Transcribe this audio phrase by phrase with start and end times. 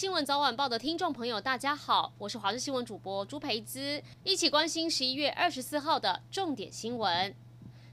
[0.00, 7.34] 新闻早晚报的听众朋友，大家好，我是华视新闻主播朱培姿，一起关心十一月二十四号的重点新闻。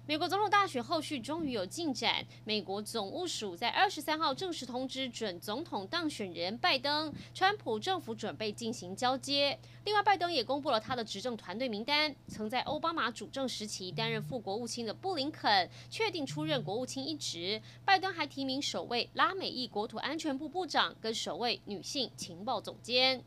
[0.10, 2.26] 美国总统大选后续终于有进展。
[2.46, 9.60] 美国总务署在二十三号正式通知准总统当选人拜登，川普政府准备进行交接。
[9.84, 17.62] 另外，拜登也公布了他的执政团队名单，曾在奥巴马主政时期担任副国务卿的布林肯确定出任国务卿一职。
[17.84, 23.22] 拜登还提名首位拉美裔国土安全部部长跟首位女性情报总监。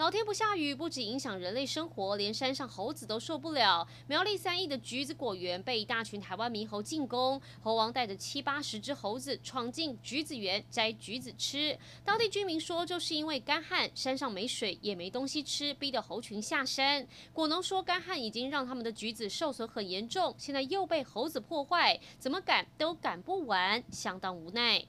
[0.00, 3.86] 老天不下雨，不止影响人类生活，连山上猴子都受不了。
[4.06, 11.78] 苗栗三义的橘子果园被一大群台湾猕猴进攻，猴王带着七八十只猴子闯进橘子园摘橘子吃。
[12.02, 17.06] 当地居民说，就是因为干旱，山上没水也没东西吃，逼得猴群下山。
[17.34, 24.82] 果农说，干旱已经让他们的橘子受损很严重，现在又被猴子破坏，怎么赶都赶不完，相当无奈。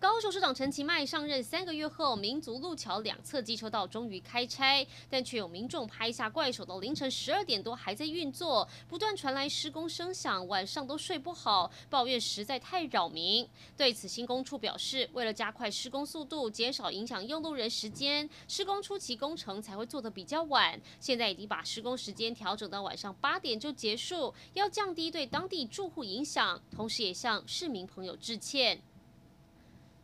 [0.00, 13.46] 高雄市长陈其迈上任三个月后，民族路桥两侧机车道终于开拆，但却有民众拍下怪手到凌晨十二点多还在运作，不断传来施工声响，晚上都睡不好，抱怨实在太扰民。
[13.76, 28.80] 对此，新工处表示，为了加快施工速度，减少影响用路人时间，施工初期工程才会做得比较晚，现在已经把施工时间调整到晚上八点就结束，要降低对当地住户影响，同时也向市民朋友致歉。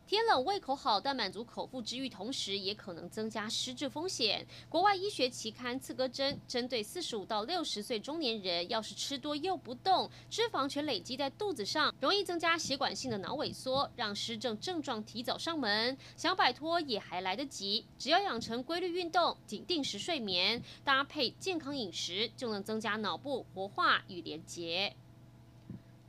[0.07, 4.47] 天冷胃口好，但满足口腹之欲，同时也可能增加失智风险。
[4.69, 15.97] 国外医学期刊《刺胳针》针对四十五到六十岁中年人，要是吃多又不动，脂肪全累积在肚子上，容易增加血管性的脑萎缩，让失症症状提早上门。
[16.15, 24.95] 想摆脱也还来得及，只要养成规律运动、仅定时睡眠，搭配健康饮食，就能增加脑部活化与连结。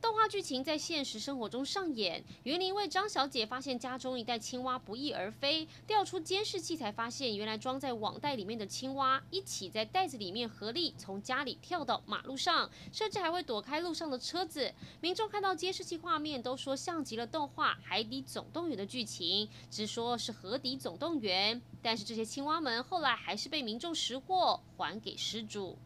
[0.09, 2.23] 动画剧情在现实生活中上演。
[2.41, 14.73] 云林为张小姐发现家中一袋青蛙不翼而飞，调出监视器才发现，原来装在网袋里面的青蛙一起在袋子里面合力从家里跳到马路上，甚至还会躲开路上的车子。
[14.99, 21.61] 民众看到监视器画面，都说像极了动画《海底总动员》的剧情，直说是河底总动员。
[21.83, 25.77] 但是这些青蛙们后来还是被民众识货，还给失主。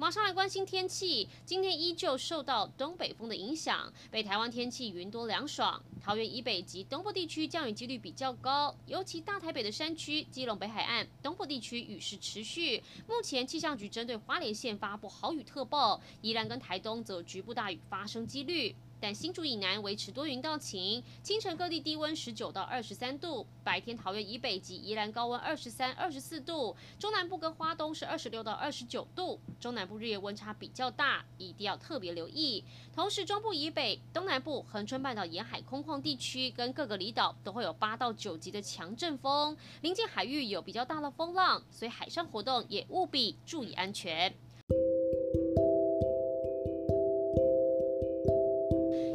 [0.00, 12.82] 马上来关心天气，今天依旧受到东北风的影响，北台湾天气云多凉爽，桃园以北及东部地区降雨几率比较高，尤其大台北的山区、基隆北海岸、东部地区雨势持续。
[13.06, 18.74] 目前气象局针对花莲县发布豪雨特报，宜兰跟台东则局部大雨发生几率。
[19.00, 32.62] 但新竹以南维持多云到晴，清晨各地低温十九到二十三度，白天桃园以北及宜兰高温二十三、二十四度，中南部跟花东是二十六到二十九度，中南部日夜温差比较大，一定要特别留意。
[32.94, 44.34] 同时，中部以北、东南部、恒春半岛沿海空旷地区跟各个离岛都会有八到九级的强阵风，临近海域有比较大的风浪，所以海上活动也务必注意安全。